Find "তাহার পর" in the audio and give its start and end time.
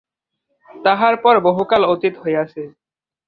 0.69-1.35